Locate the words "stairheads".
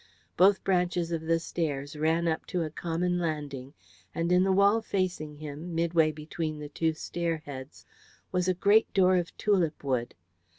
6.93-7.85